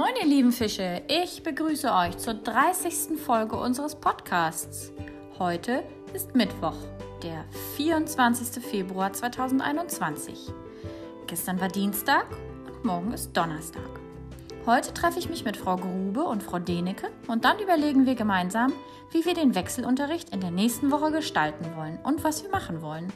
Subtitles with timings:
[0.00, 3.18] Moin ihr lieben Fische, ich begrüße euch zur 30.
[3.18, 4.94] Folge unseres Podcasts.
[5.38, 5.84] Heute
[6.14, 6.76] ist Mittwoch,
[7.22, 7.44] der
[7.76, 8.64] 24.
[8.64, 10.54] Februar 2021.
[11.26, 12.24] Gestern war Dienstag
[12.66, 14.00] und morgen ist Donnerstag.
[14.64, 18.72] Heute treffe ich mich mit Frau Grube und Frau Denecke und dann überlegen wir gemeinsam,
[19.10, 23.12] wie wir den Wechselunterricht in der nächsten Woche gestalten wollen und was wir machen wollen.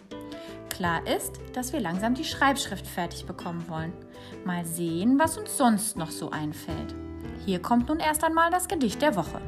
[0.75, 3.93] Klar ist, dass wir langsam die Schreibschrift fertig bekommen wollen.
[4.45, 6.97] Mal sehen, was uns sonst noch so einfällt.
[7.47, 9.41] Hier kommt nun erst einmal das Gedicht der Woche.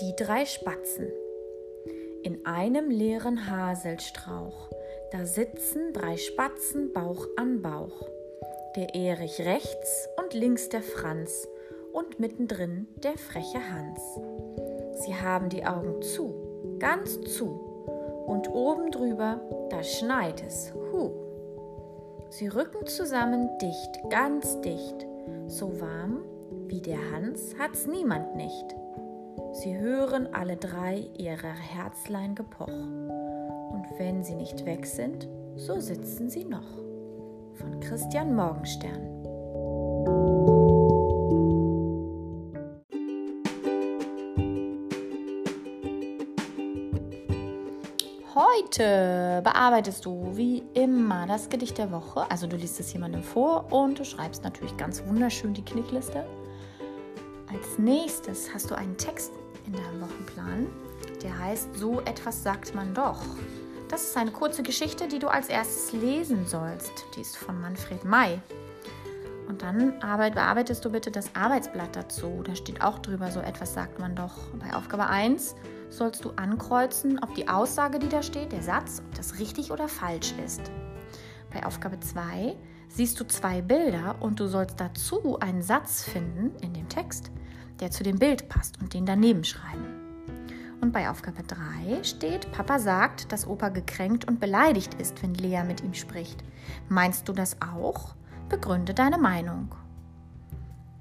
[0.00, 1.12] Die drei Spatzen.
[2.22, 4.70] In einem leeren Haselstrauch,
[5.10, 8.08] da sitzen drei Spatzen Bauch an Bauch
[8.76, 11.48] der Erich rechts links der Franz
[11.92, 14.00] und mittendrin der freche Hans.
[15.04, 17.46] Sie haben die Augen zu, ganz zu,
[18.26, 21.10] und oben drüber, da schneit es, hu.
[22.30, 25.06] Sie rücken zusammen dicht, ganz dicht,
[25.46, 26.24] so warm
[26.68, 28.74] wie der Hans hat's niemand nicht.
[29.52, 36.30] Sie hören alle drei ihrer Herzlein gepoch, und wenn sie nicht weg sind, so sitzen
[36.30, 36.78] sie noch
[37.54, 39.11] von Christian Morgenstern.
[48.62, 52.30] Heute bearbeitest du wie immer das Gedicht der Woche.
[52.30, 56.24] Also du liest es jemandem vor und du schreibst natürlich ganz wunderschön die Knickliste.
[57.52, 59.32] Als nächstes hast du einen Text
[59.66, 60.68] in deinem Wochenplan,
[61.22, 63.20] der heißt So etwas sagt man doch.
[63.88, 66.92] Das ist eine kurze Geschichte, die du als erstes lesen sollst.
[67.16, 68.40] Die ist von Manfred May.
[69.48, 72.42] Und dann bearbeitest du bitte das Arbeitsblatt dazu.
[72.44, 74.34] Da steht auch drüber, so etwas sagt man doch.
[74.54, 75.56] Bei Aufgabe 1
[75.92, 79.88] sollst du ankreuzen, ob die Aussage, die da steht, der Satz, ob das richtig oder
[79.88, 80.62] falsch ist.
[81.52, 82.56] Bei Aufgabe 2
[82.88, 87.30] siehst du zwei Bilder und du sollst dazu einen Satz finden in dem Text,
[87.80, 89.86] der zu dem Bild passt und den daneben schreiben.
[90.80, 95.62] Und bei Aufgabe 3 steht, Papa sagt, dass Opa gekränkt und beleidigt ist, wenn Lea
[95.64, 96.42] mit ihm spricht.
[96.88, 98.14] Meinst du das auch?
[98.48, 99.74] Begründe deine Meinung.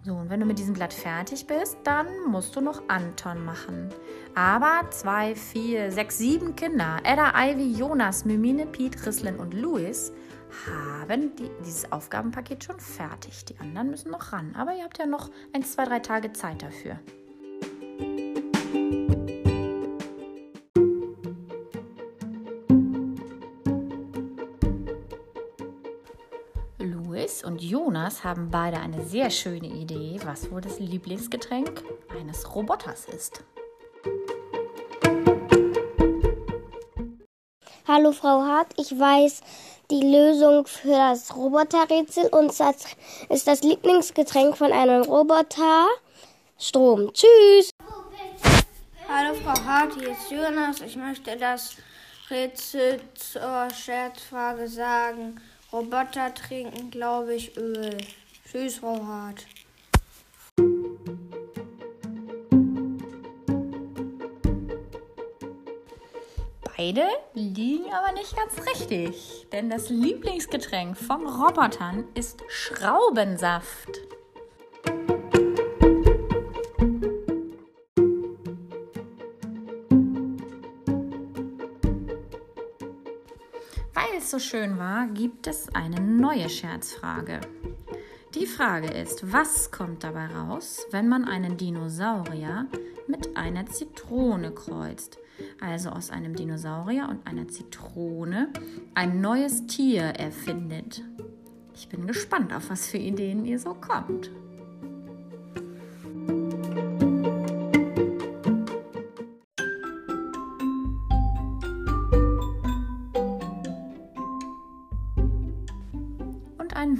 [0.03, 3.89] So, und wenn du mit diesem Blatt fertig bist, dann musst du noch Anton machen.
[4.33, 10.11] Aber zwei, vier, sechs, sieben Kinder, Edda, Ivy, Jonas, Mimine, Piet, Rislin und Louis,
[10.65, 13.45] haben die, dieses Aufgabenpaket schon fertig.
[13.45, 14.55] Die anderen müssen noch ran.
[14.57, 16.99] Aber ihr habt ja noch ein, zwei, drei Tage Zeit dafür.
[27.43, 31.83] Und Jonas haben beide eine sehr schöne Idee, was wohl das Lieblingsgetränk
[32.19, 33.43] eines Roboters ist.
[37.87, 39.41] Hallo Frau Hart, ich weiß
[39.89, 42.85] die Lösung für das Roboterrätsel und das
[43.29, 45.87] ist das Lieblingsgetränk von einem Roboter
[46.59, 47.11] Strom.
[47.11, 47.71] Tschüss!
[49.09, 50.79] Hallo Frau Hart, hier ist Jonas.
[50.81, 51.75] Ich möchte das
[52.29, 55.41] Rätsel zur Scherzfrage sagen.
[55.71, 57.97] Roboter trinken, glaube ich, Öl.
[58.45, 59.45] Tschüss, Hart.
[66.75, 74.01] Beide liegen aber nicht ganz richtig, denn das Lieblingsgetränk von Robotern ist Schraubensaft.
[84.31, 87.41] So schön war, gibt es eine neue Scherzfrage.
[88.33, 92.65] Die Frage ist, was kommt dabei raus, wenn man einen Dinosaurier
[93.07, 95.17] mit einer Zitrone kreuzt?
[95.59, 98.53] Also aus einem Dinosaurier und einer Zitrone
[98.93, 101.03] ein neues Tier erfindet.
[101.75, 104.31] Ich bin gespannt, auf was für Ideen ihr so kommt.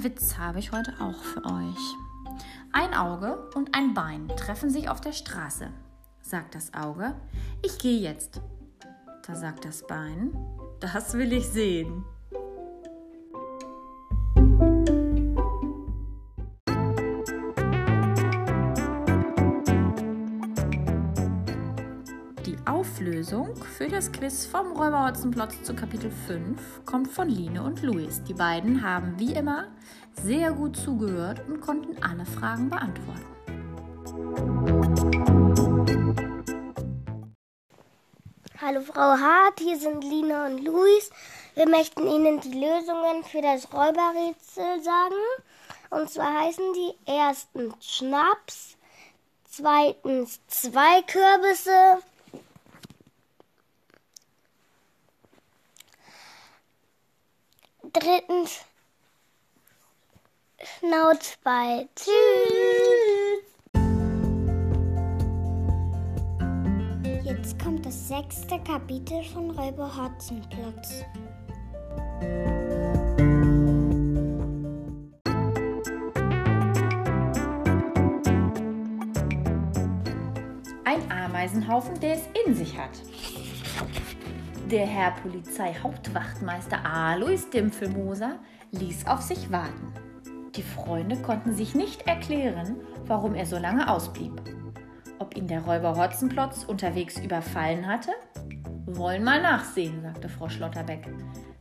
[0.02, 1.96] Witz habe ich heute auch für euch.
[2.72, 5.68] Ein Auge und ein Bein treffen sich auf der Straße.
[6.20, 7.14] Sagt das Auge,
[7.64, 8.40] ich gehe jetzt.
[9.24, 10.32] Da sagt das Bein,
[10.80, 12.04] das will ich sehen.
[22.66, 28.22] Auflösung für das Quiz vom Räuber Hotzenplotz zu Kapitel 5 kommt von Line und Luis.
[28.22, 29.66] Die beiden haben wie immer
[30.22, 33.26] sehr gut zugehört und konnten alle Fragen beantworten.
[38.60, 41.10] Hallo Frau Hart, hier sind Lina und Luis.
[41.54, 45.16] Wir möchten Ihnen die Lösungen für das Räuberrätsel sagen.
[45.90, 48.76] Und zwar heißen die erstens Schnaps,
[49.50, 51.98] zweitens zwei Kürbisse,
[57.92, 58.64] drittens
[60.62, 61.88] Schnauzball.
[61.96, 62.12] Tschüss!
[67.24, 71.04] Jetzt kommt das sechste Kapitel von Räuber Hotzenplotz.
[80.84, 82.90] Ein Ameisenhaufen, der es in sich hat.
[84.72, 88.38] Der Herr Polizeihauptwachtmeister Alois Dimpfelmoser
[88.70, 89.92] ließ auf sich warten.
[90.56, 94.32] Die Freunde konnten sich nicht erklären, warum er so lange ausblieb.
[95.18, 98.12] Ob ihn der Räuber Hotzenplotz unterwegs überfallen hatte?
[98.86, 101.06] Wollen mal nachsehen, sagte Frau Schlotterbeck.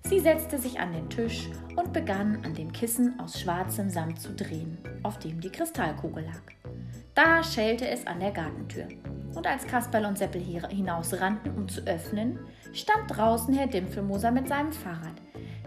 [0.06, 4.34] Sie setzte sich an den Tisch und begann an dem Kissen aus schwarzem Samt zu
[4.34, 6.44] drehen, auf dem die Kristallkugel lag.
[7.14, 8.88] Da schellte es an der Gartentür.
[9.36, 12.40] Und als Kasperl und Seppel hinausrannten, um zu öffnen,
[12.74, 15.16] stand draußen Herr Dimpfelmoser mit seinem Fahrrad,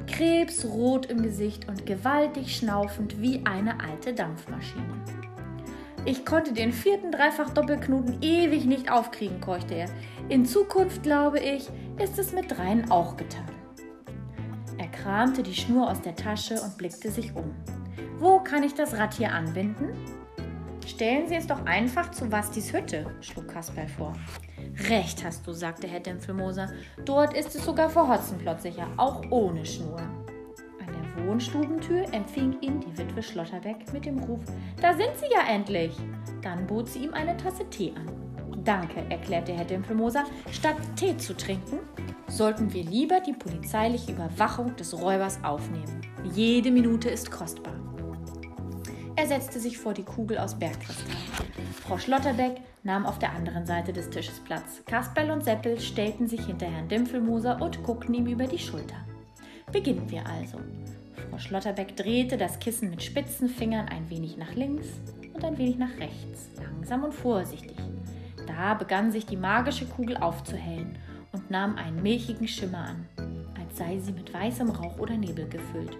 [0.06, 5.04] krebsrot im Gesicht und gewaltig schnaufend wie eine alte Dampfmaschine.
[6.06, 9.88] Ich konnte den vierten Dreifach-Doppelknoten ewig nicht aufkriegen, keuchte er.
[10.28, 13.48] In Zukunft, glaube ich, ist es mit dreien auch getan.
[14.76, 17.54] Er kramte die Schnur aus der Tasche und blickte sich um.
[18.18, 19.94] Wo kann ich das Rad hier anbinden?
[20.86, 24.12] Stellen Sie es doch einfach zu Wastis Hütte, schlug Kasperl vor.
[24.88, 26.70] Recht hast du, sagte Herr Dimpfelmoser.
[27.04, 29.98] Dort ist es sogar vor Hotzenplotz sicher, auch ohne Schnur.
[29.98, 34.40] An der Wohnstubentür empfing ihn die Witwe Schlotterbeck mit dem Ruf:
[34.80, 35.96] Da sind Sie ja endlich!
[36.42, 38.62] Dann bot sie ihm eine Tasse Tee an.
[38.64, 40.24] Danke, erklärte Herr Dimpfelmoser.
[40.50, 41.78] Statt Tee zu trinken,
[42.28, 46.00] sollten wir lieber die polizeiliche Überwachung des Räubers aufnehmen.
[46.34, 47.74] Jede Minute ist kostbar.
[49.16, 51.14] Er setzte sich vor die Kugel aus Bergkristall.
[51.82, 54.82] Frau Schlotterbeck nahm auf der anderen Seite des Tisches Platz.
[54.86, 58.96] Kasperl und Seppel stellten sich hinter Herrn Dimpfelmoser und guckten ihm über die Schulter.
[59.70, 60.58] Beginnen wir also.
[61.30, 64.88] Frau Schlotterbeck drehte das Kissen mit spitzen Fingern ein wenig nach links
[65.32, 67.78] und ein wenig nach rechts, langsam und vorsichtig.
[68.46, 70.98] Da begann sich die magische Kugel aufzuhellen
[71.32, 73.08] und nahm einen milchigen Schimmer an,
[73.60, 75.96] als sei sie mit weißem Rauch oder Nebel gefüllt.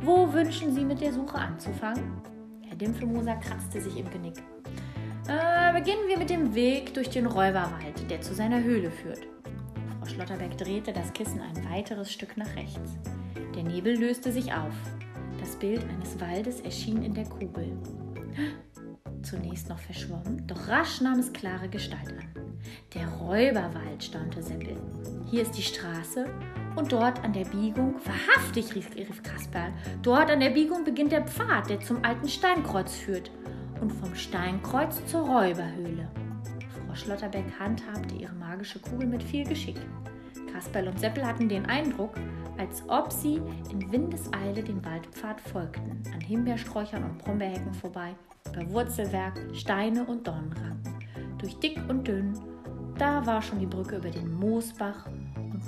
[0.00, 2.31] Wo wünschen Sie mit der Suche anzufangen?
[2.82, 4.42] Dimpfelmoser kratzte sich im Genick.
[5.28, 9.20] Äh, beginnen wir mit dem Weg durch den Räuberwald, der zu seiner Höhle führt.
[10.00, 12.98] Frau Schlotterbeck drehte das Kissen ein weiteres Stück nach rechts.
[13.54, 14.74] Der Nebel löste sich auf.
[15.38, 17.72] Das Bild eines Waldes erschien in der Kugel.
[19.22, 22.58] Zunächst noch verschwommen, doch rasch nahm es klare Gestalt an.
[22.94, 24.76] Der Räuberwald, staunte Seppel.
[25.30, 26.26] Hier ist die Straße
[26.76, 29.72] und dort an der Biegung, wahrhaftig, rief, rief Kasperl,
[30.02, 33.30] dort an der Biegung beginnt der Pfad, der zum alten Steinkreuz führt
[33.80, 36.08] und vom Steinkreuz zur Räuberhöhle.
[36.86, 39.76] Frau Schlotterbeck handhabte ihre magische Kugel mit viel Geschick.
[40.52, 42.14] Kasperl und Seppel hatten den Eindruck,
[42.58, 43.40] als ob sie
[43.70, 48.14] in Windeseile dem Waldpfad folgten, an Himbeersträuchern und Brombeerhecken vorbei,
[48.52, 50.98] über Wurzelwerk, Steine und Dornenranken,
[51.38, 52.38] durch dick und dünn.
[52.98, 55.08] Da war schon die Brücke über den Moosbach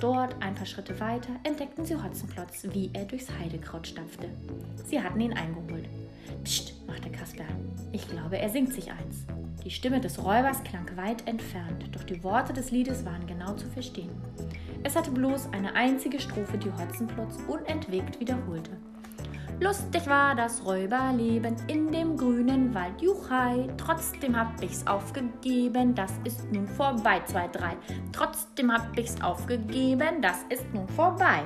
[0.05, 4.29] Dort, ein paar Schritte weiter, entdeckten sie Hotzenplotz, wie er durchs Heidekraut stapfte.
[4.85, 5.89] Sie hatten ihn eingeholt.
[6.43, 7.45] Psst, machte Kasper.
[7.91, 9.25] Ich glaube, er singt sich eins.
[9.63, 13.67] Die Stimme des Räubers klang weit entfernt, doch die Worte des Liedes waren genau zu
[13.67, 14.11] verstehen.
[14.83, 18.77] Es hatte bloß eine einzige Strophe, die Hotzenplotz unentwegt wiederholte.
[19.61, 23.69] Lustig war das Räuberleben in dem grünen Wald, Juchai.
[23.77, 27.21] Trotzdem hab ich's aufgegeben, das ist nun vorbei.
[27.25, 27.77] Zwei, drei.
[28.11, 31.43] Trotzdem hab ich's aufgegeben, das ist nun vorbei.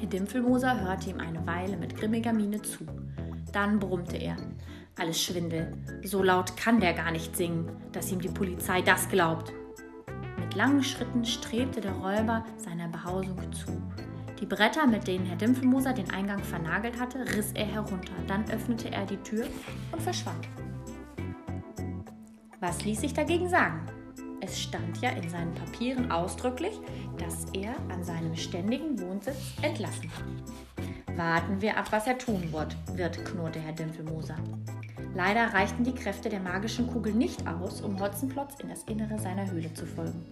[0.00, 2.86] Herr Dimpfelmoser hörte ihm eine Weile mit grimmiger Miene zu.
[3.52, 4.36] Dann brummte er.
[4.98, 5.76] Alles Schwindel.
[6.04, 9.52] So laut kann der gar nicht singen, dass ihm die Polizei das glaubt.
[10.40, 13.72] Mit langen Schritten strebte der Räuber seiner Behausung zu.
[14.44, 18.12] Die Bretter, mit denen Herr Dimpfelmoser den Eingang vernagelt hatte, riss er herunter.
[18.26, 19.46] Dann öffnete er die Tür
[19.90, 20.46] und verschwand.
[22.60, 23.86] Was ließ sich dagegen sagen?
[24.42, 26.78] Es stand ja in seinen Papieren ausdrücklich,
[27.16, 30.10] dass er an seinem ständigen Wohnsitz entlassen
[31.06, 31.16] war.
[31.16, 34.36] Warten wir ab, was er tun wird, wird knurrte Herr Dimpfelmoser.
[35.14, 39.50] Leider reichten die Kräfte der magischen Kugel nicht aus, um Hotzenplotz in das Innere seiner
[39.50, 40.22] Höhle zu folgen.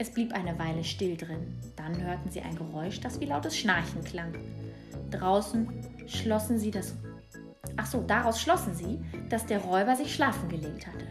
[0.00, 1.58] Es blieb eine Weile still drin.
[1.76, 4.32] Dann hörten sie ein Geräusch, das wie lautes Schnarchen klang.
[5.10, 5.68] Draußen
[6.06, 6.94] schlossen sie das.
[7.76, 11.04] Ach so, daraus schlossen sie, dass der Räuber sich schlafen gelegt hatte.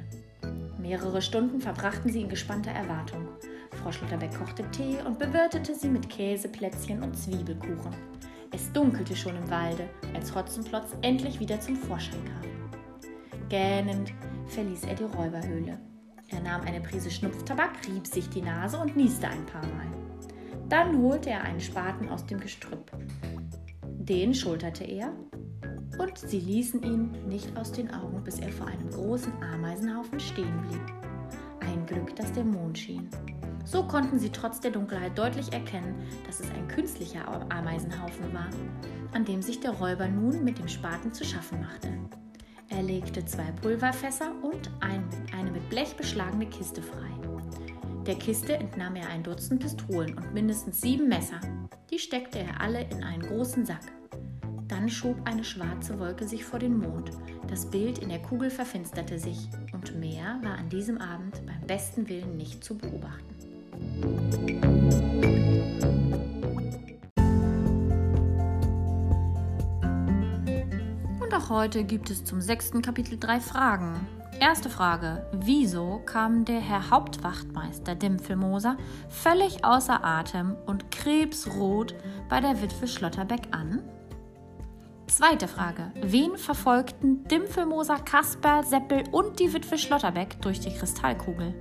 [0.80, 3.28] Mehrere Stunden verbrachten sie in gespannter Erwartung.
[3.74, 7.94] Frau Schlotterbeck kochte Tee und bewirtete sie mit Käseplätzchen und Zwiebelkuchen.
[8.52, 13.50] Es dunkelte schon im Walde, als Hotzenplotz endlich wieder zum Vorschein kam.
[13.50, 14.12] Gähnend
[14.48, 15.78] verließ er die Räuberhöhle.
[16.32, 19.88] Er nahm eine Prise Schnupftabak, rieb sich die Nase und nieste ein paar Mal.
[20.68, 22.92] Dann holte er einen Spaten aus dem Gestrüpp.
[23.84, 25.12] Den schulterte er
[25.98, 30.62] und sie ließen ihn nicht aus den Augen, bis er vor einem großen Ameisenhaufen stehen
[30.68, 30.82] blieb.
[31.62, 33.10] Ein Glück, dass der Mond schien.
[33.66, 35.96] So konnten sie trotz der Dunkelheit deutlich erkennen,
[36.26, 38.50] dass es ein künstlicher Ameisenhaufen war,
[39.14, 41.90] an dem sich der Räuber nun mit dem Spaten zu schaffen machte.
[42.70, 45.29] Er legte zwei Pulverfässer und ein, mit
[45.70, 47.12] Blech beschlagene Kiste frei.
[48.08, 51.40] Der Kiste entnahm er ein Dutzend Pistolen und mindestens sieben Messer.
[51.92, 53.84] Die steckte er alle in einen großen Sack.
[54.68, 57.12] Dann schob eine schwarze Wolke sich vor den Mond.
[57.48, 62.10] Das Bild in der Kugel verfinsterte sich und mehr war an diesem Abend beim besten
[62.10, 63.36] Willen nicht zu beobachten.
[71.20, 74.08] Und auch heute gibt es zum sechsten Kapitel drei Fragen.
[74.40, 75.26] Erste Frage.
[75.34, 78.78] Wieso kam der Herr Hauptwachtmeister Dimpfelmoser
[79.10, 81.94] völlig außer Atem und krebsrot
[82.30, 83.84] bei der Witwe Schlotterbeck an?
[85.08, 85.92] Zweite Frage.
[86.02, 91.54] Wen verfolgten Dimpfelmoser, Kasperl, Seppel und die Witwe Schlotterbeck durch die Kristallkugel?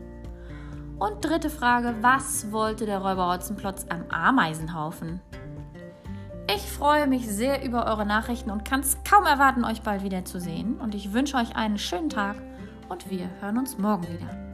[1.00, 1.96] Und dritte Frage.
[2.00, 5.20] Was wollte der Räuber Hotzenplotz am Ameisenhaufen?
[6.54, 10.24] Ich freue mich sehr über eure Nachrichten und kann es kaum erwarten, euch bald wieder
[10.24, 10.80] zu sehen.
[10.80, 12.36] Und ich wünsche euch einen schönen Tag
[12.88, 14.47] und wir hören uns morgen wieder.